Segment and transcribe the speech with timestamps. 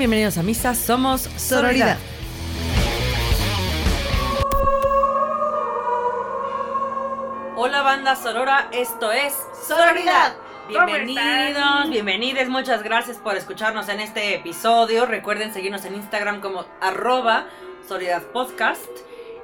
[0.00, 0.74] Bienvenidos a Misa.
[0.74, 1.98] Somos Sororidad.
[7.54, 9.34] Hola banda Sorora, esto es
[9.68, 10.36] Sororidad.
[10.68, 15.04] Bienvenidos, bienvenidos, muchas gracias por escucharnos en este episodio.
[15.04, 17.44] Recuerden seguirnos en Instagram como arroba
[17.86, 18.88] Sororidad Podcast.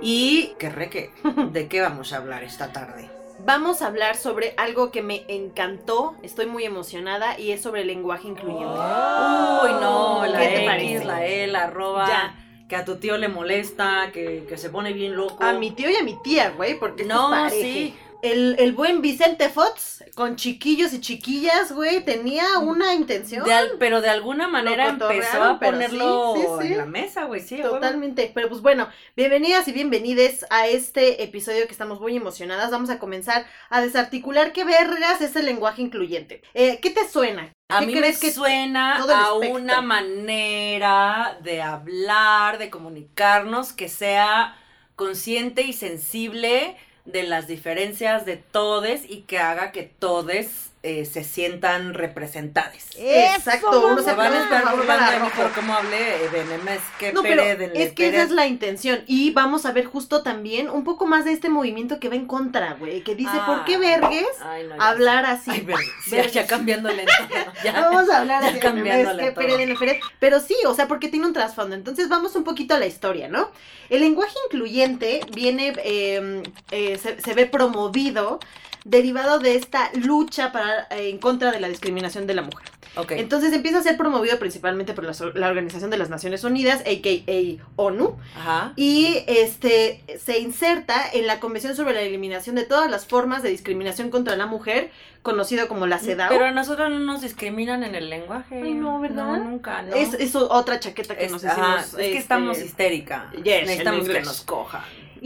[0.01, 1.13] Y que reque,
[1.53, 3.16] ¿de qué vamos a hablar esta tarde?
[3.39, 7.87] Vamos a hablar sobre algo que me encantó, estoy muy emocionada y es sobre el
[7.89, 8.65] lenguaje incluyente.
[8.67, 11.05] Uy, no, la ¿Qué te X, parece?
[11.05, 12.35] la E, la arroba, Ya.
[12.69, 15.45] que a tu tío le molesta, que, que se pone bien loco.
[15.45, 17.95] A mi tío y a mi tía, güey, porque No, sí.
[18.33, 23.45] El, el buen Vicente Fox, con chiquillos y chiquillas, güey, tenía una intención.
[23.45, 26.73] De al- pero de alguna manera empezó a ponerlo sí, sí, sí.
[26.73, 27.61] en la mesa, güey, sí.
[27.63, 32.71] Totalmente, pero pues bueno, bienvenidas y bienvenides a este episodio que estamos muy emocionadas.
[32.71, 36.43] Vamos a comenzar a desarticular qué vergas es el lenguaje incluyente.
[36.55, 37.53] Eh, ¿Qué te suena?
[37.69, 43.89] A ¿Qué mí crees me que suena a una manera de hablar, de comunicarnos que
[43.89, 44.57] sea
[44.95, 51.25] consciente y sensible de las diferencias de todes y que haga que todes eh, se
[51.25, 52.75] sientan representadas.
[52.97, 56.45] Exacto, uno Se van a estar por burlando de mí por cómo hablé eh, de
[56.45, 59.03] Nemes que No, pero Pérez, es que esa es la intención.
[59.07, 62.27] Y vamos a ver justo también un poco más de este movimiento que va en
[62.27, 63.03] contra, güey.
[63.03, 63.79] Que dice, ¿por qué Ah.
[63.79, 65.51] vergues Ay, no, ya hablar así?
[65.51, 65.77] Ay, ver-
[66.33, 67.73] ya, ya.
[67.81, 69.33] Vamos a hablar Ya así, cambiándole.
[69.33, 69.99] Pérez.
[70.21, 71.75] Pero sí, o sea, porque tiene un trasfondo.
[71.75, 73.51] Entonces vamos un poquito a la historia, ¿no?
[73.91, 78.39] El lenguaje incluyente viene, eh, eh, se, se ve promovido
[78.89, 82.69] derivado de esta lucha para, eh, en contra de la discriminación de la mujer.
[82.95, 83.11] Ok.
[83.13, 87.63] Entonces empieza a ser promovido principalmente por la, la Organización de las Naciones Unidas, a.k.a.
[87.77, 88.73] ONU, Ajá.
[88.77, 93.51] y este se inserta en la Convención sobre la Eliminación de todas las formas de
[93.51, 94.91] discriminación contra la mujer,
[95.23, 96.29] conocido como la CEDAW.
[96.31, 98.63] Pero a nosotros no nos discriminan en el lenguaje.
[98.63, 99.27] Ay, no, ¿verdad?
[99.27, 99.95] No, nunca, ¿no?
[99.95, 101.85] Es, es otra chaqueta que Es- nos ajá, hicimos.
[101.87, 103.31] es que este, estamos histérica.
[103.33, 104.83] yes, Necesitamos que nos cojan.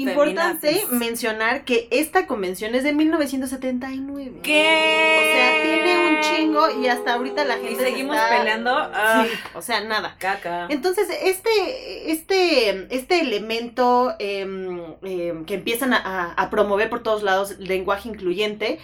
[0.08, 0.90] Importante Feminazis.
[0.92, 4.40] mencionar que esta convención es de 1979.
[4.42, 5.18] ¿Qué?
[5.18, 8.70] O sea, tiene un chingo y hasta ahorita la gente Y se seguimos está- peleando.
[8.76, 10.16] Ah, Sí, o sea, nada.
[10.18, 10.66] Caca.
[10.70, 18.08] Entonces, este, este, este elemento em, em, que empiezan a, promover por todos lados, lenguaje
[18.08, 18.78] incluyente,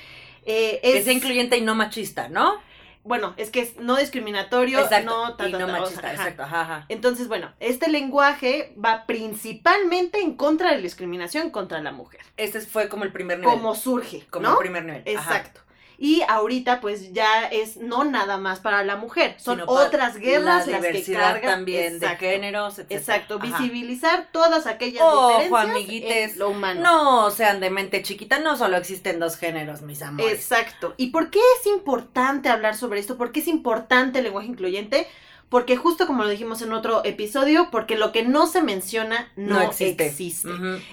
[0.44, 1.04] eh, Que es...
[1.04, 2.54] sea incluyente y no machista, ¿no?
[3.06, 5.10] Bueno, es que es no discriminatorio, exacto.
[5.10, 5.36] no...
[5.36, 6.42] ta, y ta, no ta, o sea, machista, exacto.
[6.42, 6.86] Ajá, ajá.
[6.88, 12.20] Entonces, bueno, este lenguaje va principalmente en contra de la discriminación contra la mujer.
[12.36, 13.54] Este fue como el primer nivel.
[13.54, 14.52] Como surge, como ¿no?
[14.52, 15.16] el primer nivel.
[15.16, 15.44] ajá.
[15.98, 20.66] Y ahorita pues ya es no nada más para la mujer, son Sino otras guerras
[20.66, 21.42] la las que cargan.
[21.42, 22.24] también Exacto.
[22.24, 22.90] de géneros, etc.
[22.92, 23.46] Exacto, Ajá.
[23.46, 26.32] visibilizar todas aquellas Ojo, diferencias amiguites.
[26.34, 26.80] en lo humano.
[26.82, 30.32] No sean de mente chiquita, no solo existen dos géneros, mis amores.
[30.32, 30.92] Exacto.
[30.98, 33.16] ¿Y por qué es importante hablar sobre esto?
[33.16, 35.06] ¿Por qué es importante el lenguaje incluyente?
[35.48, 39.54] Porque justo como lo dijimos en otro episodio, porque lo que no se menciona no,
[39.54, 40.12] No existe.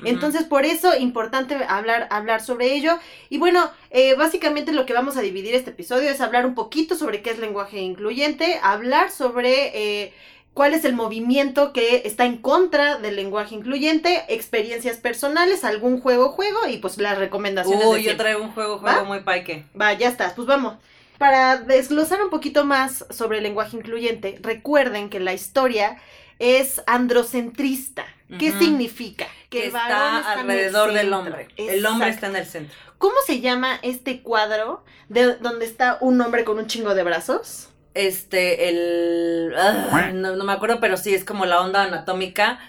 [0.03, 2.99] Entonces, por eso, importante hablar, hablar sobre ello.
[3.29, 6.95] Y bueno, eh, básicamente lo que vamos a dividir este episodio es hablar un poquito
[6.95, 10.13] sobre qué es lenguaje incluyente, hablar sobre eh,
[10.53, 16.29] cuál es el movimiento que está en contra del lenguaje incluyente, experiencias personales, algún juego,
[16.29, 17.85] juego y pues las recomendaciones.
[17.85, 19.03] Uy, yo traigo un juego, juego ¿Va?
[19.03, 19.65] muy paique.
[19.79, 20.75] Va, ya estás, pues vamos.
[21.17, 25.97] Para desglosar un poquito más sobre el lenguaje incluyente, recuerden que la historia
[26.39, 28.05] es androcentrista.
[28.39, 29.27] ¿Qué significa?
[29.49, 31.47] Que el varón está en el alrededor del hombre.
[31.55, 32.75] El hombre está en el centro.
[32.97, 37.69] ¿Cómo se llama este cuadro de donde está un hombre con un chingo de brazos?
[37.93, 39.53] Este, el.
[39.55, 42.59] ah, no, no me acuerdo, pero sí es como la onda anatómica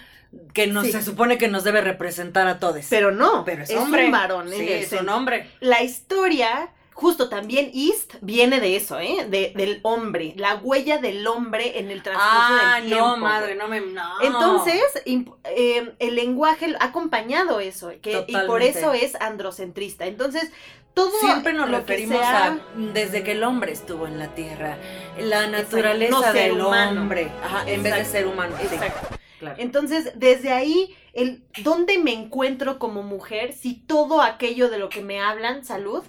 [0.53, 0.91] que nos, Sí.
[0.91, 2.85] se supone que nos debe representar a todos.
[2.89, 4.05] Pero no, Pero es, es hombre.
[4.05, 4.49] un varón.
[4.51, 5.49] Sí, es un hombre.
[5.61, 9.27] La historia, justo también East, viene de eso, ¿eh?
[9.29, 13.05] De, del hombre, la huella del hombre en el transcurso Ah, del tiempo.
[13.05, 13.81] no, madre, no me.
[13.81, 14.21] No.
[14.23, 20.05] Entonces, eh, el lenguaje ha acompañado eso, que, y por eso es androcentrista.
[20.07, 20.49] Entonces,
[20.93, 22.59] todo Siempre nos lo referimos sea- a
[22.93, 24.77] desde que el hombre estuvo en la tierra,
[25.19, 27.01] la naturaleza No del humano.
[27.01, 28.55] hombre, ajá, en vez de ser humano.
[28.57, 29.17] sí, Exacto.
[29.39, 29.55] claro.
[29.59, 35.01] Entonces, desde ahí, el dónde me encuentro como mujer, si todo aquello de lo que
[35.01, 36.01] me hablan, salud,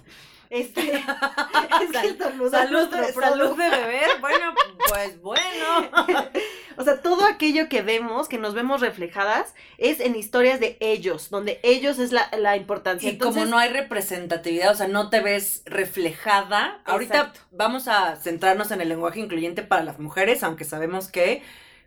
[0.49, 0.81] este,
[1.81, 2.17] es que
[2.49, 3.55] Salud, salud produ.
[3.55, 4.53] de beber, bueno,
[4.89, 5.89] pues bueno.
[6.79, 11.31] O sea, todo aquello que vemos, que nos vemos reflejadas, es en historias de ellos,
[11.31, 13.09] donde ellos es la, la importancia.
[13.09, 16.79] Y como no hay representatividad, o sea, no te ves reflejada.
[16.85, 21.41] Ahorita vamos a centrarnos en el lenguaje incluyente para las mujeres, aunque sabemos que,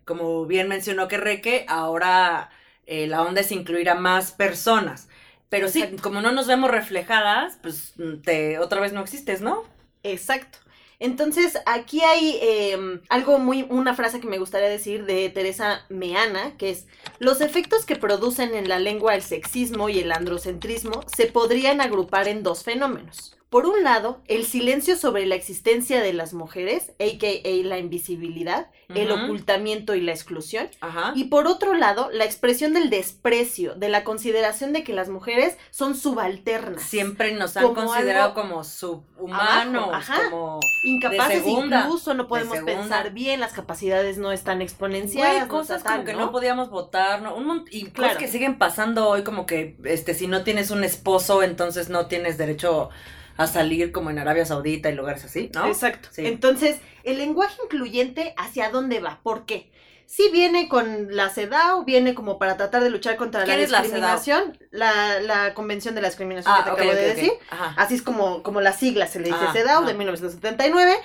[0.05, 2.51] como bien mencionó Reque, ahora
[2.87, 5.07] eh, la onda es incluir a más personas.
[5.50, 6.02] Pero sí, Exacto.
[6.02, 7.93] como no nos vemos reflejadas, pues
[8.25, 9.64] te otra vez no existes, ¿no?
[10.02, 10.58] Exacto.
[11.00, 16.56] Entonces, aquí hay em, algo muy, una frase que me gustaría decir de Teresa Meana,
[16.58, 16.87] que es,
[17.19, 22.29] los efectos que producen en la lengua el sexismo y el androcentrismo se podrían agrupar
[22.29, 23.40] en dos fenómenos.
[23.50, 27.67] Por un lado, el silencio sobre la existencia de las mujeres, a.k.a.
[27.67, 30.69] la invisibilidad, el ocultamiento y la exclusión.
[30.81, 31.12] Ajá.
[31.17, 35.56] Y por otro lado, la expresión del desprecio, de la consideración de que las mujeres
[35.73, 36.81] son subalternas.
[36.82, 40.31] Siempre nos han Como considerado como subhumanos, ajá.
[40.31, 45.43] como Incapaces segunda, incluso, no podemos pensar bien, las capacidades no están Güey, exponenciadas.
[45.43, 47.35] no cosas como que no podíamos votar, ¿no?
[47.35, 48.19] Un y cosas Claro.
[48.19, 52.38] que siguen pasando hoy, como que este si no tienes un esposo, entonces no tienes
[52.38, 52.91] derecho
[53.37, 55.67] a salir como en Arabia Saudita y lugares así, ¿no?
[55.67, 56.09] Exacto.
[56.12, 56.27] Sí.
[56.27, 59.21] Entonces, el lenguaje incluyente, ¿hacia dónde va?
[59.23, 59.71] ¿Por qué?
[60.06, 63.71] Sí viene con la CEDAW, viene como para tratar de luchar contra la ¿Quién es
[63.71, 67.32] la discriminación, la, la Convención de la Discriminación que te Ah, acabo de decir.
[67.49, 67.75] Ajá.
[67.77, 69.87] Así es como, como la sigla se le dice Ah, CEDAW ah.
[69.87, 70.97] de 1979.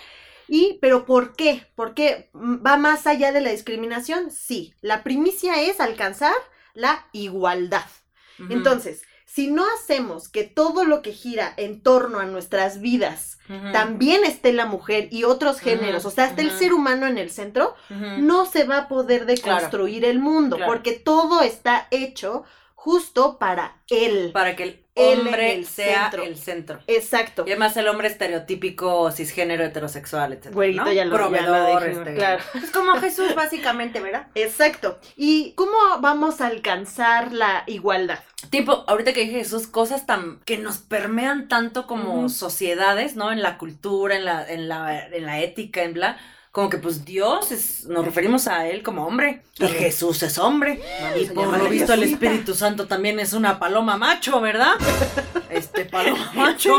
[0.48, 1.68] Y, pero ¿por qué?
[1.76, 4.32] ¿Por qué va más allá de la discriminación?
[4.32, 6.34] Sí, la primicia es alcanzar
[6.74, 7.86] la igualdad.
[8.50, 9.02] Entonces,
[9.36, 13.38] si no hacemos que todo lo que gira en torno a nuestras vidas
[13.74, 17.30] también esté la mujer y otros géneros, o sea, esté el ser humano en el
[17.30, 20.72] centro, no se va a poder deconstruir el mundo, Claro.
[20.72, 22.44] porque todo está hecho
[22.76, 24.32] justo para él.
[24.34, 26.24] para que hombre el sea centro.
[26.24, 26.80] el centro.
[26.88, 27.44] Exacto.
[27.46, 30.54] Y además el hombre estereotípico, cisgénero, heterosexual, etc.
[30.54, 30.92] Güerito, ¿no?
[30.92, 32.16] ya lo, ya lo Proveedor, este.
[32.16, 32.44] claro.
[32.56, 34.28] Es como Jesús, básicamente, ¿verdad?
[34.36, 35.00] Exacto.
[35.16, 38.20] ¿Y cómo vamos a alcanzar la igualdad?
[38.50, 43.32] Tipo, ahorita que dije Jesús, cosas tan que nos permean tanto como sociedades, ¿no?
[43.32, 46.18] En la cultura, en la, en la, en la ética, en bla.
[46.56, 49.42] Como que pues Dios es, nos referimos a él como hombre.
[49.60, 49.68] Y.
[49.68, 50.82] Jesús es hombre.
[51.02, 52.04] Vamos Y por lo visto el.
[52.04, 54.76] Espíritu Santo también es una paloma macho, ¿verdad?
[55.50, 56.78] Este paloma macho.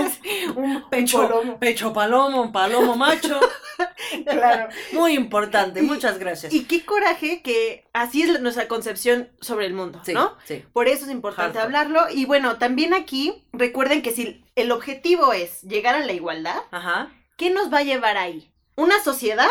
[0.55, 1.59] Un Pecho, palomo.
[1.59, 3.39] pecho palomo, palomo macho.
[4.25, 4.69] Claro.
[4.93, 6.55] Muy importante, Y- muchas gracias.
[6.55, 10.37] Y qué coraje que así es nuestra concepción sobre el mundo, sí, ¿no?
[10.45, 10.65] sí.
[10.73, 11.67] Por eso es importante Harto.
[11.67, 12.07] hablarlo.
[12.11, 17.11] Y bueno, también aquí recuerden que si el objetivo es llegar a la igualdad, Ajá.
[17.37, 18.51] ¿qué nos va a llevar ahí?
[18.77, 19.49] ¿Una sociedad?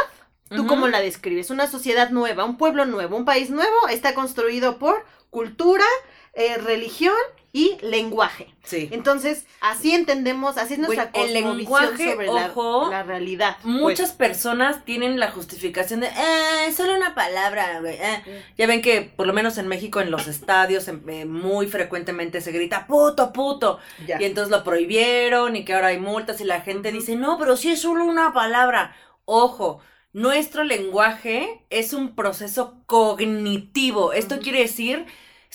[0.50, 0.68] ¿Tú Ujú.
[0.68, 1.50] cómo la describes?
[1.50, 5.86] Una sociedad nueva, un pueblo nuevo, un país nuevo está construido por cultura,
[6.34, 7.16] eh, religión
[7.52, 8.54] y lenguaje.
[8.64, 8.90] Sí.
[8.92, 13.58] Entonces, así entendemos, así es nuestra Güey, el lenguaje, sobre la- ojo, la, realidad.
[13.64, 13.74] pues.
[13.74, 17.96] Muchas personas tienen la justificación de, eh, es solo una palabra, güey.
[17.96, 18.22] eh".
[18.24, 18.44] Pues.
[18.58, 22.42] Ya ven que, por lo menos en México, en los estadios, em- eh, muy frecuentemente
[22.42, 23.80] se grita, puto, puto.
[24.06, 24.22] Ya.
[24.22, 27.56] Y entonces lo prohibieron y que ahora hay multas y la gente dice, no, pero
[27.58, 28.96] sí es solo una palabra.
[29.26, 29.80] Ojo,
[30.14, 34.14] nuestro lenguaje es un proceso cognitivo.
[34.14, 35.06] Esto quiere decir,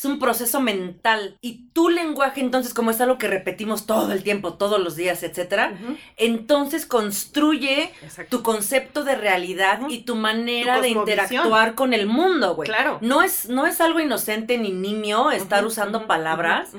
[0.00, 1.37] es un proceso mental.
[1.43, 5.23] Y tu lenguaje, entonces, como es algo que repetimos todo el tiempo, todos los días,
[5.23, 5.79] etcétera,
[6.17, 8.38] entonces construye Exacto.
[8.38, 12.69] tu concepto de realidad y tu manera Tu de interactuar con el mundo, güey.
[12.69, 12.99] Claro.
[13.02, 16.70] No es, no es algo inocente ni nimio estar usando palabras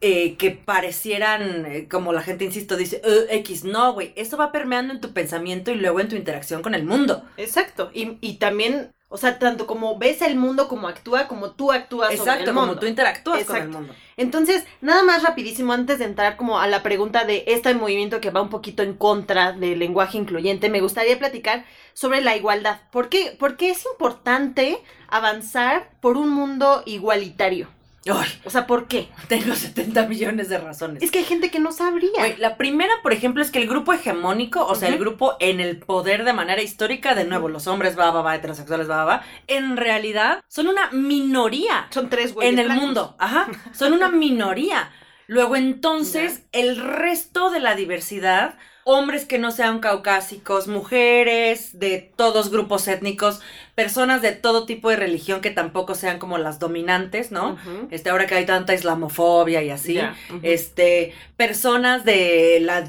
[0.00, 3.64] eh, que parecieran, eh, como la gente, insisto, dice, "Eh, X.
[3.64, 4.12] No, güey.
[4.14, 7.24] Eso va permeando en tu pensamiento y luego en tu interacción con el mundo.
[7.36, 7.90] Exacto.
[7.92, 12.08] Y, y también, o sea, tanto como ves el mundo, como actúa, como tú actúas
[12.10, 12.80] sobre Exacto, el como mundo.
[12.80, 13.94] tú interactúas con el mundo.
[14.18, 18.30] Entonces, nada más rapidísimo, antes de entrar como a la pregunta de este movimiento que
[18.30, 22.80] va un poquito en contra del lenguaje incluyente, me gustaría platicar sobre la igualdad.
[22.90, 27.68] ¿Por qué, por qué es importante avanzar por un mundo igualitario?
[28.14, 29.08] Ay, O sea, ¿por qué?
[29.28, 31.02] tengo 70 millones de razones.
[31.02, 32.10] Es que hay gente que no sabría.
[32.38, 35.78] La primera, por ejemplo, es que el grupo hegemónico, o sea, el grupo en el
[35.78, 39.22] poder de manera histórica, de nuevo, los hombres, va, va, va, heterosexuales, va, va, va,
[39.46, 42.84] en realidad son una minoría Son tres güeyes en el blancos.
[42.84, 43.16] mundo.
[43.18, 44.90] Ajá, son una minoría.
[45.26, 48.56] Luego, entonces, el resto de la diversidad,
[48.90, 53.40] hombres que no sean caucásicos, mujeres de todos grupos étnicos,
[53.74, 57.58] personas de todo tipo de religión que tampoco sean como las dominantes, ¿no?
[57.90, 60.00] Este, ahora que hay tanta islamofobia y así,
[60.42, 62.88] este, personas de la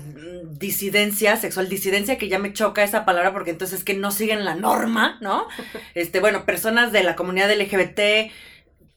[0.51, 4.45] disidencia, sexual disidencia, que ya me choca esa palabra porque entonces es que no siguen
[4.45, 5.47] la norma, ¿no?
[5.95, 8.31] Este, bueno, personas de la comunidad LGBT,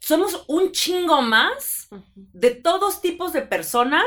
[0.05, 4.03] somos un chingo más de todos tipos de personas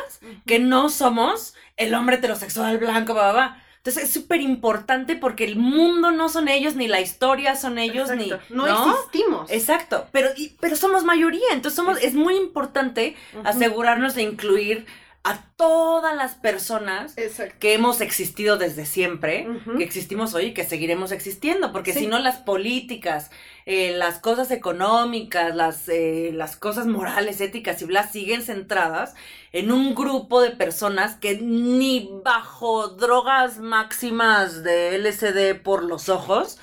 [0.46, 3.62] que no somos el hombre heterosexual blanco, bla, bla, bla.
[3.78, 8.10] Entonces es súper importante porque el mundo no son ellos, ni la historia son ellos,
[8.10, 8.40] Exacto.
[8.50, 8.56] ni...
[8.56, 9.50] No, existimos.
[9.52, 14.86] Exacto, pero, y- pero somos mayoría, entonces somos, es muy importante asegurarnos de incluir
[15.28, 17.56] a todas las personas Exacto.
[17.60, 22.02] que hemos existido desde siempre, que existimos hoy y que seguiremos existiendo, porque Sí.
[22.02, 23.32] si no las políticas,
[23.66, 29.16] eh, las cosas económicas, las, eh, las cosas morales, éticas y bla, siguen centradas
[29.52, 36.60] en un grupo de personas que ni bajo drogas máximas de LSD por los ojos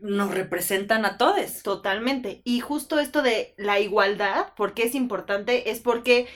[0.00, 1.62] nos representan a todos.
[1.62, 2.40] Totalmente.
[2.44, 5.70] Y justo esto de la igualdad, ¿por qué es importante?
[5.70, 6.28] Es porque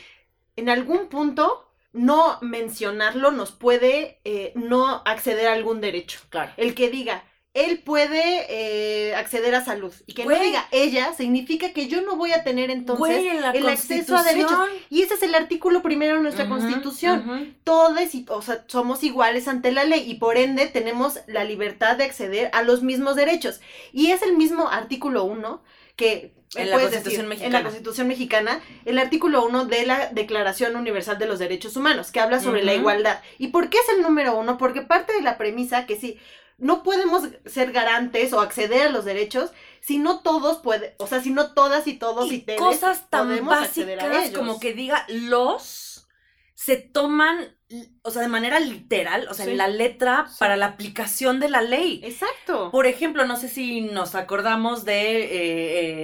[0.57, 6.21] en algún punto no mencionarlo nos puede eh, no acceder a algún derecho.
[6.31, 6.53] Claro.
[6.57, 10.39] El que diga, él puede eh, acceder a salud y que Güey.
[10.39, 13.69] no diga ella, significa que yo no voy a tener entonces Güey, en la el
[13.69, 14.59] acceso a derechos.
[14.89, 17.55] Y ese es el artículo primero de nuestra constitución.
[17.63, 21.97] Todos, y- o sea, somos iguales ante la ley y por ende tenemos la libertad
[21.99, 23.61] de acceder a los mismos derechos.
[23.93, 25.63] Y es el mismo artículo 1
[25.97, 26.33] que...
[26.55, 27.59] En la Constitución mexicana.
[27.59, 32.21] la Constitución mexicana, el artículo 1 de la Declaración Universal de los Derechos Humanos, que
[32.21, 33.21] habla sobre la igualdad.
[33.39, 34.59] ¿Y por qué es el número uno?
[34.59, 36.19] Porque parte de la premisa que sí,
[36.59, 41.21] no podemos ser garantes o acceder a los derechos si no todos pueden, o sea,
[41.21, 46.07] si no todas y todos y, y teles cosas tan básicas como que diga los
[46.55, 47.57] se toman
[48.03, 49.53] o sea de manera literal o sea Sí.
[49.53, 50.37] en la letra Sí.
[50.39, 52.71] para la aplicación de la ley Exacto.
[52.71, 55.29] por ejemplo no sé si nos acordamos de eh,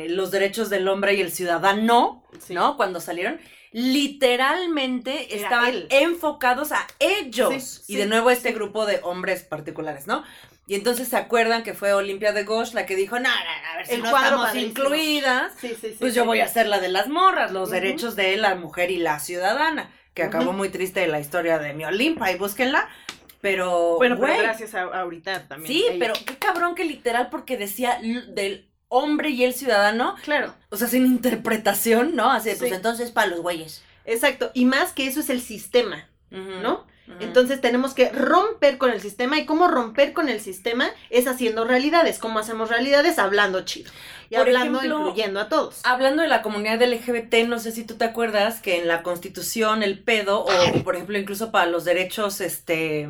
[0.05, 2.55] eh, los derechos del hombre y el ciudadano Sí.
[2.55, 3.39] no cuando salieron
[3.73, 5.87] literalmente Era estaban él.
[5.91, 10.25] enfocados a ellos y de nuevo este grupo de hombres particulares no
[10.67, 13.71] y entonces se acuerdan que fue Olimpia de Gauche la que dijo, no, no, no,
[13.73, 14.71] a ver si El no cuadro estamos padrísimo".
[14.85, 15.97] incluidas, Sí, sí, sí.
[15.99, 18.99] pues yo voy a hacer la de las morras, los derechos de la mujer y
[18.99, 22.89] la ciudadana, que acabó muy triste la historia de mi Olimpa y búsquenla,
[23.41, 25.73] pero Bueno, pero gracias a, a ahorita también.
[25.73, 25.97] Sí, ella.
[26.01, 30.89] pero qué cabrón que literal porque decía del hombre y el ciudadano, Claro, o sea,
[30.89, 32.31] sin interpretación, ¿no?
[32.33, 32.75] Así, de, pues Sí.
[32.77, 33.83] entonces para los güeyes.
[34.05, 34.51] exacto.
[34.55, 36.85] Y más que eso es el sistema, ¿no?
[37.21, 39.39] Entonces tenemos que romper con el sistema.
[39.39, 40.91] ¿Y cómo romper con el sistema?
[41.11, 42.19] Es haciendo realidades.
[42.19, 43.19] ¿Cómo hacemos realidades?
[43.19, 43.91] Hablando chido.
[44.31, 45.81] Y Por hablando, ejemplo, incluyendo a todos.
[45.85, 49.83] Hablando de la comunidad LGBT, no sé si tú te acuerdas que en la Constitución
[49.83, 53.09] el pedo, o por ejemplo incluso para los derechos este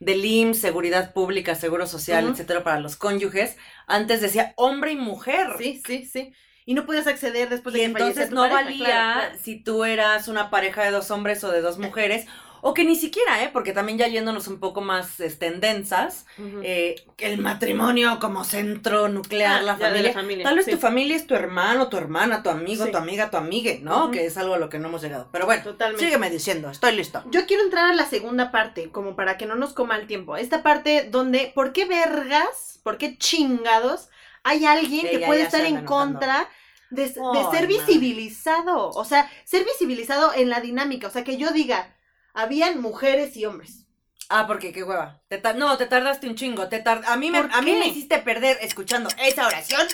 [0.00, 3.56] del IMSS, seguridad pública, seguro social, etcétera, para los cónyuges,
[3.86, 5.48] antes decía hombre y mujer.
[5.58, 6.32] Sí, sí, sí.
[6.64, 9.38] Y no puedes acceder después de y que entonces tu no pareja, valía claro, claro.
[9.42, 12.26] si tú eras una pareja de dos hombres o de dos mujeres,
[12.62, 13.50] o que ni siquiera, ¿eh?
[13.52, 16.60] Porque también ya yéndonos un poco más este, densas, Ujú.
[16.62, 20.02] eh, el matrimonio como centro nuclear, Ah, la familia.
[20.02, 20.70] la familia, Tal vez sí.
[20.72, 22.90] tu familia es tu hermano, tu hermana, tu amigo, Sí.
[22.92, 24.10] tu amiga, tu amigue, ¿no?
[24.10, 25.28] Que es algo a lo que no hemos llegado.
[25.32, 26.04] Pero bueno, Totalmente.
[26.04, 27.22] sígueme diciendo, estoy listo.
[27.30, 30.36] Yo quiero entrar a la segunda parte, como para que no nos coma el tiempo.
[30.36, 34.08] Esta parte donde, ¿por qué vergas, por qué chingados
[34.42, 36.48] hay alguien Sí, que ya, puede ya estar en contra
[36.90, 38.90] de, ser visibilizado?
[38.90, 41.06] O sea, ser visibilizado en la dinámica.
[41.06, 41.94] O sea, que yo diga,
[42.34, 43.86] habían mujeres y hombres.
[44.28, 45.20] Ah, porque qué hueva.
[45.28, 46.68] Te no, te tardaste un chingo.
[46.68, 49.86] Te tar- a, mí me, ¿Por a mí me hiciste perder escuchando esa oración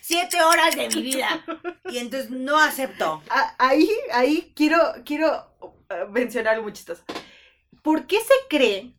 [0.00, 1.44] siete horas de mi vida.
[1.90, 3.22] Y entonces no acepto.
[3.28, 7.02] A- ahí, ahí quiero, quiero uh, mencionar algo muy chistoso.
[7.82, 8.94] ¿Por qué se cree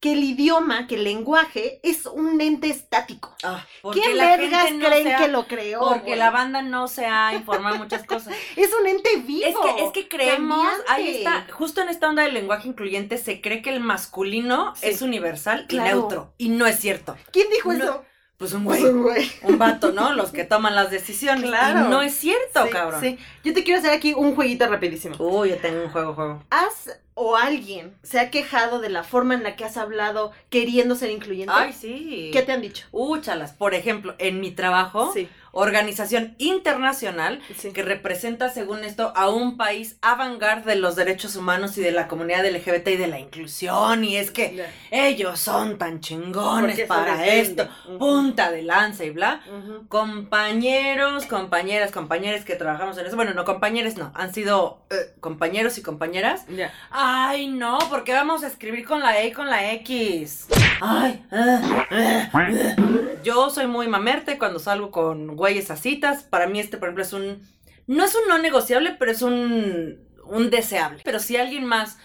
[0.00, 3.34] que el idioma, que el lenguaje, es un ente estático?
[3.42, 5.80] Ah, ¿Quién vergas no creen que lo creó?
[5.80, 8.34] Porque la banda no se ha informado muchas cosas.
[8.56, 9.46] Es un ente vivo.
[9.46, 13.40] Es que, es que creemos, ahí está, justo en esta onda del lenguaje incluyente se
[13.40, 14.86] cree que el masculino Sí.
[14.88, 16.32] es universal y neutro.
[16.38, 17.16] Y no es cierto.
[17.32, 18.04] ¿Quién dijo No, eso?
[18.40, 19.30] Pues un Pues güey, un güey.
[19.42, 20.14] un vato, ¿no?
[20.14, 21.44] Los que toman las decisiones.
[21.44, 21.80] Claro.
[21.86, 22.98] Y no es cierto, Sí, cabrón.
[22.98, 23.18] sí.
[23.44, 25.14] Yo te quiero hacer aquí un jueguito rapidísimo.
[25.18, 26.42] Uy, yo tengo un juego, juego.
[26.48, 30.94] ¿Has o alguien se ha quejado de la forma en la que has hablado queriendo
[30.94, 31.52] ser incluyente?
[31.54, 32.30] Ay, sí.
[32.32, 32.86] ¿Qué te han dicho?
[32.92, 33.52] Úchalas.
[33.52, 37.72] Por ejemplo, en mi trabajo, Sí, organización internacional sí.
[37.72, 42.08] que representa, según esto, a un país avant-garde de los derechos humanos y de la
[42.08, 44.04] comunidad LGBT y de la inclusión.
[44.04, 49.42] Y es que ellos son tan chingones Porque para esto, punta de lanza y bla.
[49.88, 53.16] Compañeros, compañeras, compañeros que trabajamos en eso.
[53.16, 54.12] Bueno, no compañeros, no.
[54.14, 56.46] Han sido eh, compañeros y compañeras.
[56.90, 60.46] Ay, no, porque vamos a escribir con la E y con la X.
[60.80, 61.88] Ay, ah,
[62.32, 62.76] ah.
[63.22, 66.22] yo soy muy mamerte cuando salgo con güeyes a citas.
[66.22, 67.42] Para mí este, por ejemplo, es un...
[67.86, 71.00] No es un no negociable, pero es un, un deseable.
[71.04, 71.98] Pero si alguien más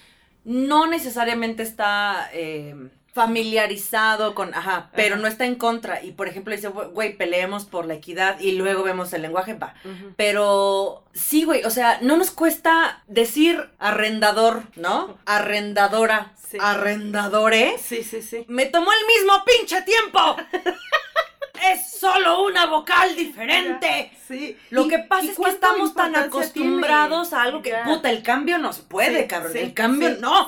[0.46, 2.74] no necesariamente está eh,
[3.14, 5.22] familiarizado con, ajá, pero Ajá.
[5.22, 8.84] no está en contra y por ejemplo dice, güey, peleemos por la equidad y luego
[8.84, 9.74] vemos el lenguaje, va.
[10.18, 15.18] Pero sí, güey, o sea, no nos cuesta decir arrendador, ¿no?
[15.26, 16.58] Arrendadora, Sí.
[16.62, 17.82] arrendadores.
[17.82, 18.46] Sí, sí, sí.
[18.48, 20.20] Me tomó el mismo pinche tiempo.
[21.74, 24.12] es solo una vocal diferente.
[24.28, 24.58] Sí.
[24.70, 27.42] Lo ¿Y- que pasa es que estamos tan acostumbrados tiene?
[27.42, 27.84] a algo que, Ya.
[27.84, 29.54] puta, el cambio nos puede, Sí, cabrón.
[29.54, 30.48] sí, el cambio sí, no.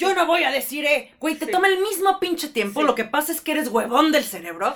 [0.00, 2.84] Yo no voy a decir, eh, güey, te toma el mismo pinche tiempo.
[2.84, 4.72] Lo que pasa es que eres huevón del cerebro.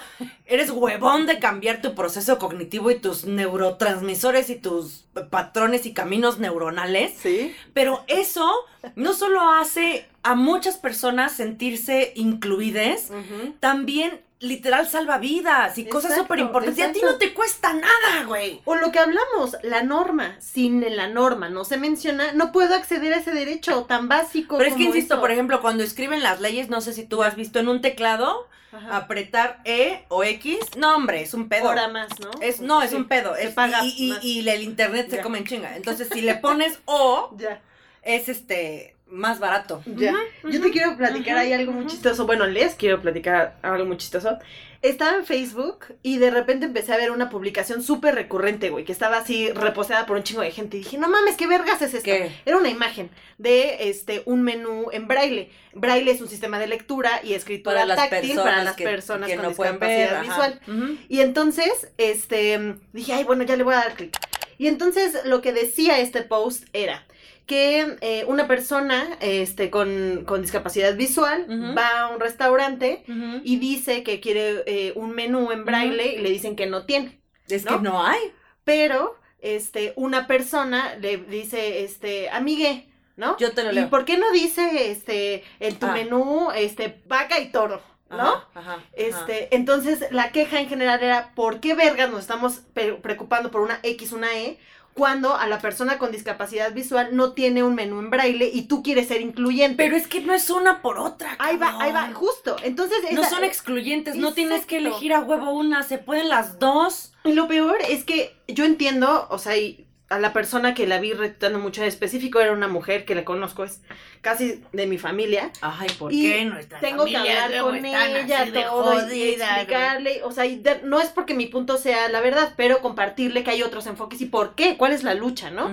[0.46, 6.40] Eres huevón de cambiar tu proceso cognitivo y tus neurotransmisores y tus patrones y caminos
[6.40, 7.14] neuronales.
[7.22, 7.54] Sí.
[7.72, 8.52] Pero eso
[8.96, 13.54] no solo hace a muchas personas sentirse incluidas, Ujú.
[13.60, 16.78] también literal salva vidas y cosas súper importantes.
[16.78, 18.60] Y a ti no te cuesta nada, güey.
[18.64, 20.36] O lo que hablamos, la norma.
[20.40, 24.58] Sin la norma no se menciona, no puedo acceder a ese derecho tan básico.
[24.58, 25.20] Pero es que insisto, eso.
[25.20, 28.48] por ejemplo, cuando escriben las leyes, no sé si tú has visto en un teclado
[28.72, 28.96] Ajá.
[28.96, 30.58] apretar E o X.
[30.76, 31.68] No, hombre, es un pedo.
[31.68, 32.30] Hora más, ¿no?
[32.40, 33.36] Es, no, es un pedo.
[33.36, 35.76] Es, paga y, y- el internet se come en chinga.
[35.76, 37.60] Entonces, si le pones O, Ya.
[38.02, 39.82] es este más barato.
[39.84, 40.14] Ya.
[40.42, 42.26] Yo te quiero platicar ujú, ahí algo muy chistoso.
[42.26, 44.38] Bueno, les quiero platicar algo muy chistoso.
[44.80, 48.90] Estaba en Facebook y de repente empecé a ver una publicación súper recurrente, güey, que
[48.90, 50.78] estaba así reposeada por un chingo de gente.
[50.78, 52.04] Y dije, no mames, ¿qué vergas es esto?
[52.04, 52.32] ¿Qué?
[52.44, 55.50] Era una imagen de este un menú en braille.
[55.74, 59.36] Braille es un sistema de lectura y escritura Para táctil para las que, personas que
[59.36, 60.22] con no pueden discapacidad ver.
[60.22, 61.00] visual.
[61.08, 64.16] Y entonces, este, dije, ay, bueno, ya le voy a dar clic.
[64.58, 67.06] Y entonces lo que decía este post era
[67.46, 73.04] que eh, una persona este, con, con discapacidad visual va a un restaurante
[73.44, 77.20] y dice que quiere eh, un menú en braille y le dicen que no tiene.
[77.48, 77.76] Es ¿no?
[77.78, 78.20] que no hay.
[78.64, 83.36] Pero este, una persona le dice, este, amigue, ¿no?
[83.38, 83.90] Yo te lo ¿Y leo.
[83.90, 85.92] por qué no dice este, en tu Ah.
[85.92, 87.82] menú este, vaca y toro?
[88.16, 88.22] ¿No?
[88.28, 88.82] Ajá, ajá, ajá.
[88.92, 93.80] Este, entonces la queja en general era ¿por qué vergas nos estamos preocupando por una
[93.82, 94.58] X, una E?
[94.94, 98.82] Cuando a la persona con discapacidad visual no tiene un menú en braille y tú
[98.82, 99.82] quieres ser incluyente.
[99.82, 101.34] Pero es que no es una por otra.
[101.38, 102.56] ahí va, ahí va, justo.
[102.62, 106.58] Entonces, No esa- son excluyentes, no tienes que elegir a huevo una, se pueden las
[106.58, 107.14] dos.
[107.24, 110.98] y lo peor es que yo entiendo, o sea, y a la persona que la
[111.00, 113.80] vi retratando mucho en específico era una mujer que la conozco, es
[114.20, 115.50] casi de mi familia.
[115.60, 120.32] Ay, ¿por Y qué nuestra tengo que hablar con ella todo y jodidas, explicarle, o
[120.32, 123.62] sea, y de- no es porque mi punto sea la verdad, pero compartirle que hay
[123.62, 125.68] otros enfoques y por qué, cuál es la lucha, ¿no?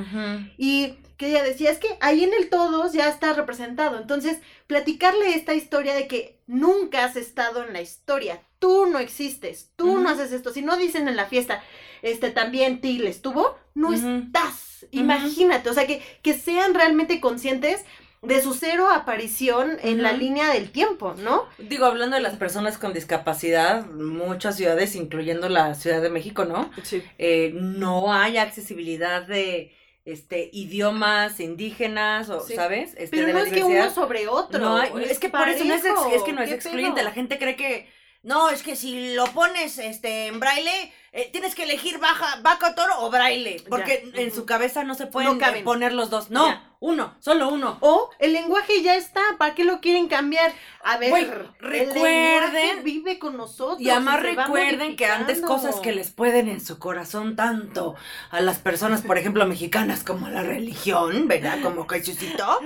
[0.58, 5.36] Y que ella decía, es que ahí en el todos ya está representado, entonces platicarle
[5.36, 10.10] esta historia de que nunca has estado en la historia, tú no existes, tú no
[10.10, 11.62] haces esto, si no dicen en la fiesta,
[12.04, 17.84] este también Til estuvo, no estás, imagínate, o sea, que, que sean realmente conscientes
[18.22, 21.48] de su cero aparición en la línea del tiempo, ¿no?
[21.58, 26.70] Digo, hablando de las personas con discapacidad, muchas ciudades, incluyendo la Ciudad de México, ¿no?
[26.84, 27.04] Sí.
[27.18, 29.74] Eh, no hay accesibilidad de
[30.12, 32.56] este idiomas indígenas, o, Sí.
[32.56, 32.92] ¿sabes?
[32.98, 34.60] Este, Pero de no la es que uno sobre otro.
[34.60, 36.56] No hay- es que por eso no es, ex- parejo, es que no es ¿qué
[36.56, 37.04] excluyente.
[37.04, 37.90] La gente cree que
[38.24, 42.76] no, es que si lo pones este en braille, eh, tienes que elegir baja, vaca,
[42.76, 43.64] toro o braille.
[43.70, 46.30] Porque Ya, en su cabeza no se pueden No poner los dos.
[46.30, 46.69] No, Ya.
[46.82, 47.78] Uno, solo uno.
[47.82, 50.54] O el lenguaje ya está, ¿para qué lo quieren cambiar?
[50.82, 51.12] A ver,
[51.60, 53.82] recuerden- vive con nosotros.
[53.82, 57.96] Y además recuerden que antes cosas que les pueden en su corazón tanto
[58.32, 61.60] a las personas, por ejemplo, mexicanas como la religión, ¿verdad?
[61.62, 62.60] Como Jesucito.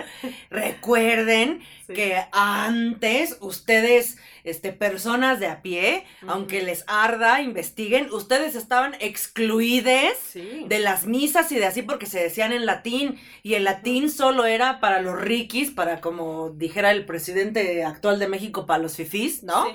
[0.52, 1.94] Recuerden Sí.
[1.96, 10.18] que antes ustedes, este, personas de a pie, aunque les arda, investiguen, ustedes estaban excluides
[10.32, 10.66] Sí.
[10.68, 14.46] de las misas y de así porque se decían en latín y el latín solo
[14.46, 19.44] era para los riquis, para como dijera el presidente actual de México, para los fifís,
[19.44, 19.66] ¿no?
[19.66, 19.72] Sí.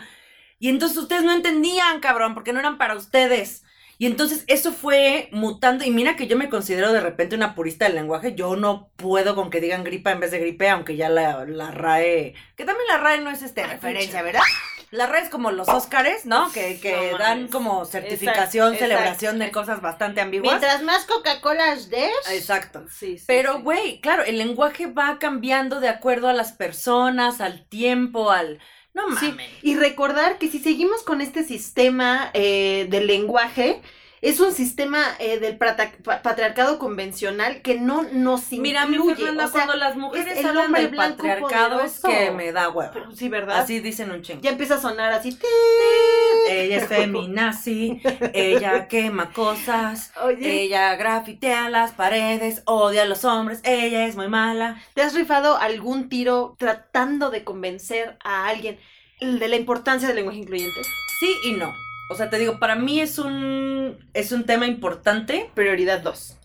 [0.61, 3.65] Y entonces ustedes no entendían, cabrón, porque no eran para ustedes.
[4.01, 5.85] Y entonces eso fue mutando.
[5.85, 8.35] Y mira que yo me considero de repente una purista del lenguaje.
[8.37, 11.73] Yo no puedo con que digan gripa en vez de gripe, aunque ya la, la
[11.73, 12.35] RAE.
[12.57, 14.41] Que también la RAE no es este referencia, ¿verdad?
[14.91, 16.51] La RAE es como los Óscares, ¿no?
[16.53, 20.53] Que, que No dan como certificación, celebración de cosas bastante ambiguas.
[20.53, 22.11] Mientras más Coca-Cola des.
[22.31, 22.87] Exacto.
[22.89, 23.63] Sí, sí, Pero, sí.
[23.63, 28.61] güey, claro, el lenguaje va cambiando de acuerdo a las personas, al tiempo, al.
[28.95, 29.49] No Sí, mames.
[29.63, 33.81] y recordar que si seguimos con este sistema eh, del lenguaje,
[34.21, 38.61] es un sistema eh, del patriarcado convencional que no nos incluye.
[38.63, 42.53] Mira, mi Fernanda, o sea, cuando las mujeres el hablan del patriarcado es que me
[42.53, 42.91] da huevo.
[42.93, 43.59] pero- sí, ¿verdad?
[43.61, 44.41] Así dicen un chingo.
[44.43, 45.31] Ya empieza a sonar así.
[45.33, 45.45] ¡tit!
[46.51, 48.01] Ella es feminazi,
[48.33, 54.29] ella quema cosas, Oye, ella grafitea las paredes, odia a los hombres, ella es muy
[54.29, 54.81] mala.
[54.95, 58.79] ¿te has rifado algún tiro tratando de convencer a alguien
[59.21, 60.81] de la importancia del lenguaje incluyente?
[61.21, 61.73] Sí y no.
[62.11, 66.37] O sea, te digo, para mí es un, es un tema importante, Prioridad 2.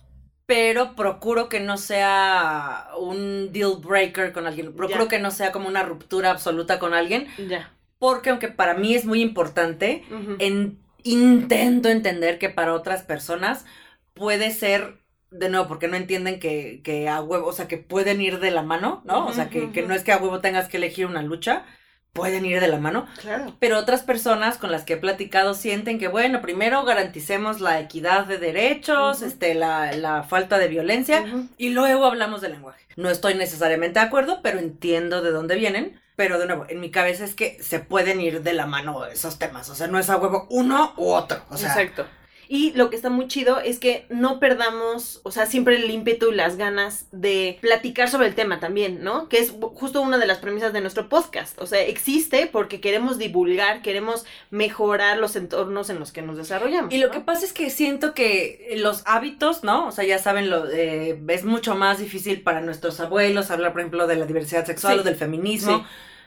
[0.45, 4.73] pero procuro que no sea un deal breaker con alguien.
[4.75, 5.09] Procuro Ya.
[5.09, 7.71] que no sea como una ruptura absoluta con alguien, Ya.
[7.97, 10.03] porque aunque para mí es muy importante,
[10.39, 13.65] en, intento entender que para otras personas
[14.13, 14.97] puede ser,
[15.31, 18.51] de nuevo, porque no entienden que, que a huevo, o sea, que pueden ir de
[18.51, 19.25] la mano, ¿no?
[19.27, 21.65] O sea, que, que no es que a huevo tengas que elegir una lucha,
[22.13, 23.07] pueden ir de la mano.
[23.19, 23.55] Claro.
[23.59, 28.25] Pero otras personas con las que he platicado sienten que, bueno, primero garanticemos la equidad
[28.25, 31.25] de derechos, este, la, la falta de violencia,
[31.57, 32.85] y luego hablamos del lenguaje.
[32.95, 35.99] No estoy necesariamente de acuerdo, pero entiendo de dónde vienen.
[36.15, 39.39] Pero de nuevo, en mi cabeza es que se pueden ir de la mano esos
[39.39, 39.67] temas.
[39.71, 41.43] O sea, no es a huevo uno u otro.
[41.49, 42.05] O sea, Exacto.
[42.47, 46.31] Y lo que está muy chido es que no perdamos, o sea, siempre el ímpetu
[46.31, 49.29] y las ganas de platicar sobre el tema también, ¿no?
[49.29, 51.59] Que es justo una de las premisas de nuestro podcast.
[51.61, 56.93] O sea, existe porque queremos divulgar, queremos mejorar los entornos en los que nos desarrollamos.
[56.93, 57.13] Y lo ¿no?
[57.13, 59.87] que pasa es que siento que los hábitos, ¿no?
[59.87, 63.81] O sea, ya saben, lo, eh, es mucho más difícil para nuestros abuelos hablar, por
[63.81, 64.99] ejemplo, de la diversidad sexual Sí.
[64.99, 65.77] o del feminismo.
[65.79, 65.83] Sí.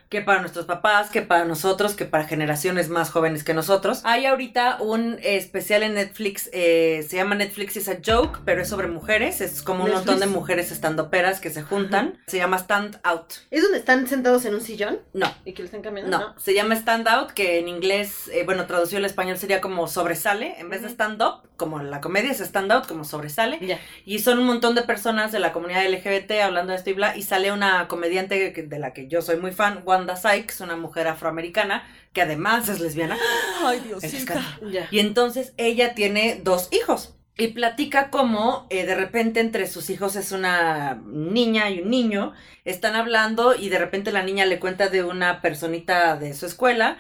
[0.09, 4.03] Que para nuestros papás, que para nosotros, que para generaciones más jóvenes que nosotros.
[4.05, 8.69] Hay ahorita un especial en Netflix, eh, se llama Netflix is a Joke, pero es
[8.69, 9.41] sobre mujeres.
[9.41, 10.07] Es como un Netflix.
[10.07, 12.19] montón de mujeres estandoperas que se juntan.
[12.29, 13.33] Se llama Stand Out.
[13.51, 16.17] ¿Es donde están sentados en un sillón No, y que lo están cambiando?
[16.17, 19.89] no, se llama Stand Out, que en inglés, eh, bueno, traducido al español sería como
[19.89, 20.55] sobresale.
[20.61, 20.95] En vez de Ujú.
[20.95, 23.59] stand up, como la comedia es stand out, como sobresale.
[23.61, 23.81] Ya.
[24.05, 27.17] Y son un montón de personas de la comunidad LGBT hablando de esto y bla.
[27.17, 31.09] Y sale una comediante de la que yo soy muy fan, Wanda Sykes, una mujer
[31.09, 33.17] afroamericana, que además es lesbiana.
[33.65, 34.59] Ay, Diosita.
[34.91, 37.15] Y entonces ella tiene dos hijos.
[37.39, 42.33] Y platica cómo eh, de repente entre sus hijos es una niña y un niño.
[42.65, 46.97] Están hablando y de repente la niña le cuenta de una personita de su escuela.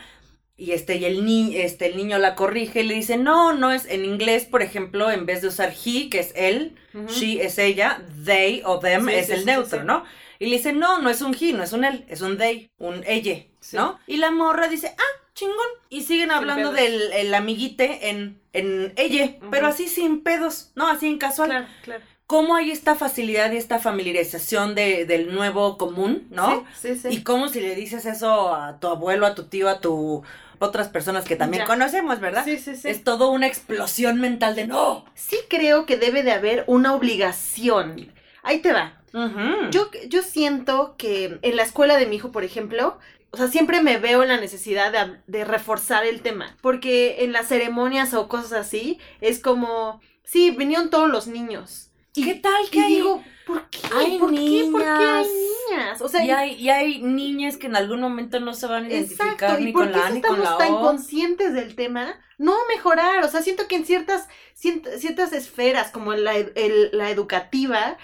[0.58, 3.72] Y este, y el, ni este, el niño la corrige y le dice, no, no
[3.72, 6.76] es en inglés, por ejemplo, en vez de usar he, que es él,
[7.08, 9.84] she es ella, they o them Sí, es sí, el sí, neutro.
[9.84, 10.04] ¿no?
[10.38, 12.70] Y le dice, no, no es un he, no es un él, es un they,
[12.78, 13.76] un ella, Sí.
[13.76, 13.98] ¿no?
[14.06, 15.56] Y la morra dice, ah, chingón.
[15.88, 20.88] Y siguen hablando del el amiguite en, en ella, pero así sin pedos, ¿no?
[20.88, 21.48] Así en casual.
[21.50, 22.04] Claro, claro.
[22.26, 26.66] ¿Cómo hay esta facilidad y esta familiarización de, del nuevo común, ¿no?
[26.80, 27.08] Sí, sí, sí.
[27.16, 30.24] Y cómo si le dices eso a tu abuelo, a tu tío, a tu
[30.58, 31.66] otras personas que también Ya.
[31.68, 32.44] conocemos, ¿verdad?
[32.44, 32.88] Sí, sí, sí.
[32.88, 35.04] Es todo una explosión mental de no.
[35.14, 38.12] Sí creo que debe de haber una obligación.
[38.46, 39.02] Ahí te va.
[39.12, 39.70] Ujú.
[39.70, 42.96] Yo, yo siento que en la escuela de mi hijo, por ejemplo,
[43.32, 46.56] o sea, siempre me veo en la necesidad de, reforzar el tema.
[46.62, 51.90] Porque en las ceremonias o cosas así, es como, sí, vinieron todos los niños.
[52.14, 52.94] Y, ¿Qué tal y que hay?
[52.94, 53.80] digo, ¿por qué?
[53.92, 54.68] hay ¿Por qué?
[54.70, 56.00] ¿Por qué hay niñas?
[56.00, 58.88] O sea, y, hay, y hay niñas que en algún momento no se van a
[58.88, 61.74] identificar Exacto, ni ¿y por con qué la A ni con estamos tan conscientes del
[61.74, 62.14] tema?
[62.38, 67.08] No mejorar, o sea, siento que en ciertas, ciertas esferas, como la, ed- el- la
[67.10, 67.96] educativa,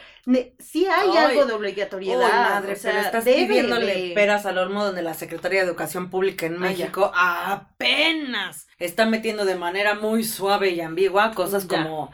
[0.58, 2.30] sí hay Ay, algo de obligatoriedad.
[2.30, 5.66] madre, o sea, pero estás debe pidiéndole de- peras al olmo donde la Secretaría de
[5.66, 6.60] Educación Pública en Ah.
[6.60, 11.82] México apenas está metiendo de manera muy suave y ambigua cosas Ya.
[11.82, 12.10] como,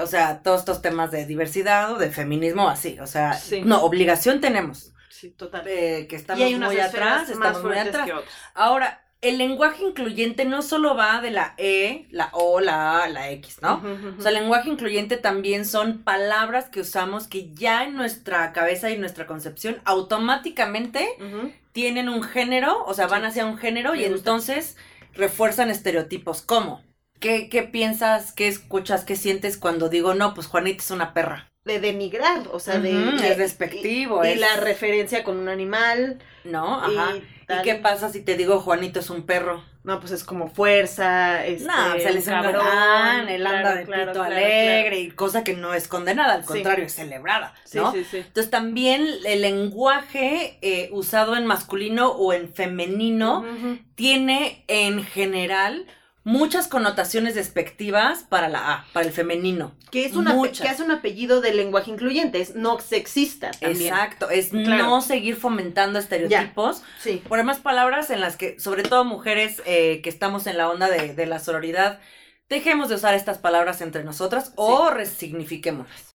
[0.00, 3.62] o sea, todos estos temas de diversidad o de feminismo, así, o sea, Sí.
[3.64, 5.62] no, obligación tenemos, Sí, total.
[5.66, 8.06] eh, que estamos y hay unas muy atrás, estamos muy atrás.
[8.06, 8.32] que otras.
[8.54, 13.30] Ahora, el lenguaje incluyente no solo va de la E, la O, la A, la
[13.30, 13.80] X, ¿no?
[14.18, 18.90] O sea, el lenguaje incluyente también son palabras que usamos que ya en nuestra cabeza
[18.90, 21.08] y nuestra concepción automáticamente
[21.72, 24.16] tienen un género, o sea, van hacia un género y gusta.
[24.16, 24.76] entonces
[25.14, 26.42] refuerzan estereotipos.
[26.42, 26.82] ¿Cómo?
[27.22, 31.48] ¿Qué, ¿Qué piensas, qué escuchas, qué sientes cuando digo, no, pues Juanita es una perra?
[31.64, 32.90] De denigrar, o sea, de,
[33.24, 36.18] es despectivo, Y, y es- la referencia con un animal.
[36.44, 36.80] ¿No?
[36.82, 37.12] Ajá.
[37.16, 39.62] Y, ¿Y, qué pasa si te digo Juanito es un perro?
[39.84, 43.76] No, pues es como fuerza, este, no, se les un cabrón, cabrón, él anda claro,
[43.78, 46.48] de claro, pito claro, alegre y cosa que no es condenada, al Sí.
[46.48, 47.92] contrario, es celebrada, Sí, ¿no?
[47.92, 48.18] sí, sí.
[48.18, 53.44] Entonces también el lenguaje eh, usado en masculino o en femenino
[53.96, 55.86] tiene en general
[56.24, 59.74] muchas connotaciones despectivas para la A, para el femenino.
[59.90, 63.92] Que es, una, que es un apellido de lenguaje incluyente, es no sexista también.
[63.92, 64.84] Exacto, es Claro.
[64.84, 66.82] no seguir fomentando estereotipos.
[67.00, 67.22] Sí.
[67.28, 70.88] Por más palabras en las que, sobre todo mujeres eh, que estamos en la onda
[70.88, 72.00] de, de la sororidad,
[72.48, 76.11] dejemos de usar estas palabras entre nosotras o resignifiquémoslas.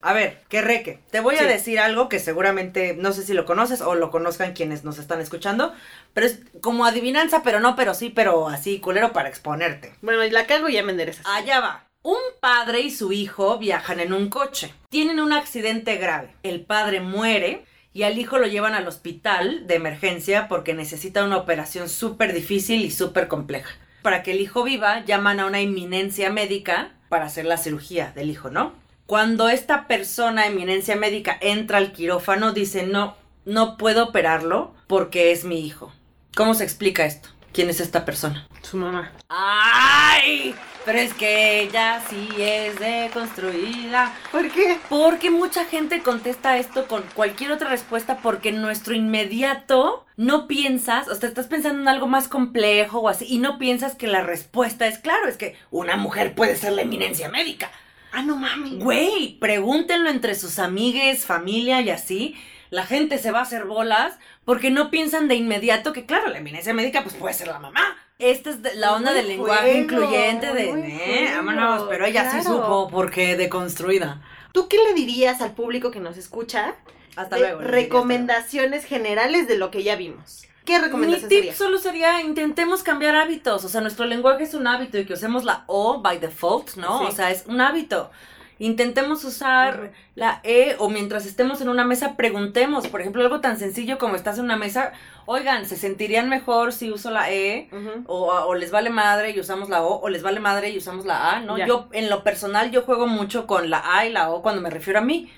[0.00, 3.44] A ver, que reque, te voy a decir algo que seguramente no sé si lo
[3.44, 5.74] conoces o lo conozcan quienes nos están escuchando,
[6.14, 9.92] pero es como adivinanza, pero no, pero sí, pero así, culero para exponerte.
[10.00, 11.26] Bueno, y la cago y ya me enderezas.
[11.26, 11.88] Allá va.
[12.02, 14.72] Un padre y su hijo viajan en un coche.
[14.88, 16.32] Tienen un accidente grave.
[16.44, 21.38] El padre muere y al hijo lo llevan al hospital de emergencia porque necesita una
[21.38, 23.74] operación súper difícil y súper compleja.
[24.02, 28.30] Para que el hijo viva, llaman a una eminencia médica para hacer la cirugía del
[28.30, 28.74] hijo, ¿no?
[29.08, 33.16] Cuando esta persona, eminencia médica, entra al quirófano, dice, no,
[33.46, 35.90] no puedo operarlo porque es mi hijo.
[36.36, 37.30] ¿Cómo se explica esto?
[37.54, 38.46] ¿Quién es esta persona?
[38.60, 39.10] Su mamá.
[39.30, 40.54] ¡Ay!
[40.84, 44.14] Pero es que ella sí es deconstruida.
[44.30, 44.76] ¿Por qué?
[44.90, 51.08] Porque mucha gente contesta esto con cualquier otra respuesta porque en nuestro inmediato no piensas,
[51.08, 54.22] o sea, estás pensando en algo más complejo o así, y no piensas que la
[54.22, 57.70] respuesta es claro, es que una mujer puede ser la eminencia médica.
[58.12, 58.78] Ah, no mami.
[58.78, 62.34] Güey, pregúntenlo entre sus amigues, familia y así.
[62.70, 66.38] La gente se va a hacer bolas porque no piensan de inmediato que, claro, la
[66.38, 67.96] eminencia médica pues puede ser la mamá.
[68.18, 72.88] Esta es la onda Muy del lenguaje incluyente de, eh, vámonos, pero ella sí supo
[72.90, 74.20] porque deconstruida.
[74.52, 76.74] ¿Tú qué le dirías al público que nos escucha
[77.14, 77.60] Hasta de luego.
[77.60, 80.47] recomendaciones generales de lo que ya vimos?
[80.68, 80.98] ¿Qué luego.
[80.98, 81.54] Mi recomendación tip sería?
[81.54, 83.64] solo sería intentemos cambiar hábitos.
[83.64, 87.00] O sea, nuestro lenguaje es un hábito y que usemos la O by default, ¿no?
[87.00, 87.04] Sí.
[87.08, 88.10] O sea, es un hábito.
[88.58, 93.58] Intentemos usar la E o mientras estemos en una mesa preguntemos, por ejemplo, algo tan
[93.58, 94.92] sencillo como estás en una mesa,
[95.26, 97.68] oigan, ¿se sentirían mejor si uso la E?
[98.06, 101.06] O, o les vale madre y usamos la O, o les vale madre y usamos
[101.06, 101.56] la A, ¿no?
[101.66, 104.70] Yo, en lo personal, yo juego mucho con la A y la O cuando me
[104.70, 105.30] refiero a mí.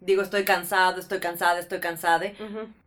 [0.00, 2.32] Digo, estoy cansado, estoy cansada, estoy cansada.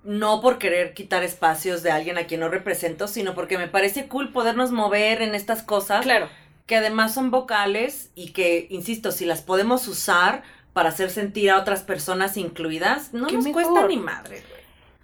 [0.04, 4.08] No por querer quitar espacios de alguien a quien no represento, sino porque me parece
[4.08, 6.30] cool podernos mover en estas cosas Claro.
[6.66, 11.60] Que además son vocales y que, insisto, si las podemos usar para hacer sentir a
[11.60, 13.64] otras personas incluidas, no nos mejor.
[13.64, 14.44] cuesta ni madre.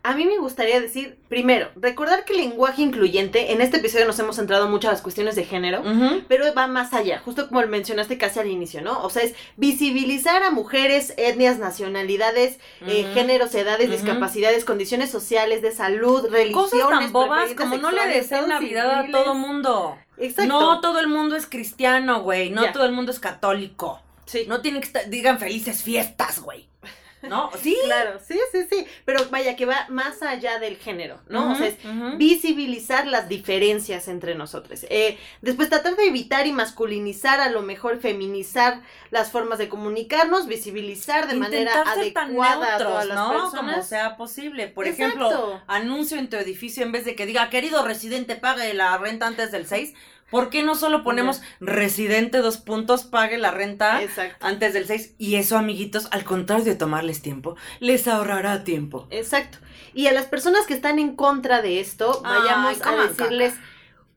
[0.04, 4.18] A mí me gustaría decir, primero, recordar que el lenguaje incluyente, en este episodio nos
[4.18, 5.84] hemos centrado mucho a las cuestiones de género,
[6.28, 9.04] pero va más allá, justo como mencionaste casi al inicio, ¿no?
[9.04, 15.72] O sea, es visibilizar a mujeres, etnias, nacionalidades, eh, géneros, edades, discapacidades, condiciones sociales, de
[15.72, 19.24] salud, religiones, Cosas tan bobas como no le deseen Navidad a civiles.
[19.24, 20.00] todo mundo.
[20.22, 20.52] Exacto.
[20.60, 22.50] No todo el mundo es cristiano, güey.
[22.52, 24.02] No todo el mundo es católico.
[24.26, 24.46] sí.
[24.48, 26.68] No tiene que estar, digan felices fiestas, güey.
[27.24, 27.52] ¿No?
[27.62, 27.78] Sí.
[27.86, 28.86] Claro, sí, sí, sí.
[29.06, 31.52] Pero vaya, que va más allá del género, ¿no?
[31.52, 31.78] o sea, es
[32.18, 34.86] visibilizar las diferencias entre nosotros.
[34.90, 40.48] Eh, después tratar de evitar y masculinizar, a lo mejor feminizar las formas de comunicarnos,
[40.48, 43.32] visibilizar de manera Intentar adecuada a neutros, las ¿no?
[43.32, 43.72] personas.
[43.74, 44.68] Como sea posible.
[44.68, 45.28] Por Exacto.
[45.28, 49.28] ejemplo, anuncio en tu edificio en vez de que diga, querido residente, pague la renta
[49.28, 49.94] antes del 6.
[50.32, 54.44] ¿Por qué no solo ponemos residente dos puntos, pague la renta Exacto.
[54.46, 55.16] antes del 6?
[55.18, 59.08] Y eso, amiguitos, al contrario de tomarles tiempo, les ahorrará tiempo.
[59.12, 59.60] Exacto.
[59.94, 63.54] Y a las personas que están en contra de esto, Ay, vayamos a decirles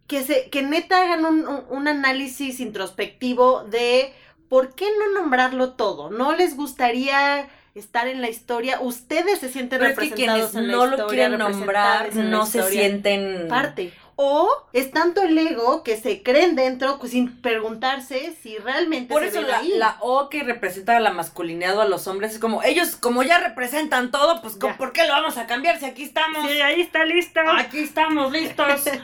[0.06, 4.12] que se, que neta hagan un, un- un análisis introspectivo de
[4.48, 6.10] por qué no nombrarlo todo.
[6.10, 8.78] ¿No les gustaría estar en la historia?
[8.80, 12.62] Ustedes se sienten Pero es que quienes en la no lo quieren nombrar no se
[12.70, 13.92] sienten parte.
[14.16, 19.22] O es tanto el ego que se creen dentro pues, sin preguntarse si realmente Por
[19.22, 19.72] se eso la, ahí.
[19.76, 23.22] la O que representa a la masculinidad o a los hombres es como, ellos como
[23.24, 24.78] ya representan todo, pues ¿cómo- Ya.
[24.78, 26.44] ¿por qué lo vamos a cambiar si aquí estamos?
[26.48, 27.40] ahí está listo.
[27.58, 28.82] Aquí estamos listos.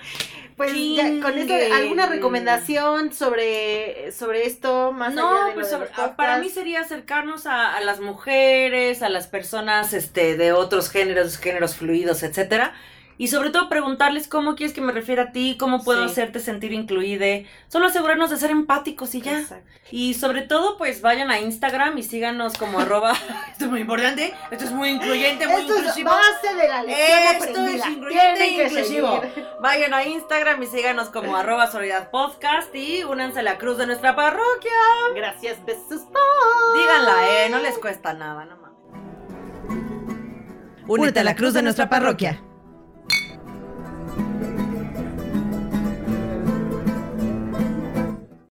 [0.56, 1.72] Pues ya, con Chingue.
[1.72, 6.50] ¿alguna recomendación sobre, sobre esto más allá No, de pues de sobre- ah, para mí
[6.50, 12.22] sería acercarnos a, a las mujeres, a las personas este, de otros géneros, géneros fluidos,
[12.22, 12.74] etcétera.
[13.20, 16.10] Y sobre todo preguntarles cómo quieres que me refiera a ti, cómo puedo Sí.
[16.12, 17.46] hacerte sentir incluida.
[17.68, 19.40] Solo asegurarnos de ser empáticos y ya.
[19.40, 19.68] Exacto.
[19.90, 23.12] Y sobre todo, pues vayan a Instagram y síganos como arroba.
[23.52, 26.10] Esto es muy importante, esto es muy incluyente, muy Esto es inclusivo.
[26.12, 27.84] base de la lección Esto aprendida.
[27.84, 29.20] es incluyente e inclusivo.
[29.20, 29.46] seguir.
[29.60, 33.84] Vayan a Instagram y síganos como arroba Solidaridad Podcast y únanse a la cruz de
[33.86, 34.72] nuestra parroquia.
[35.14, 36.06] Gracias, besos.
[36.74, 38.70] Díganla, eh, no les cuesta nada, no mames.
[40.88, 42.40] Únete a la cruz de nuestra parroquia.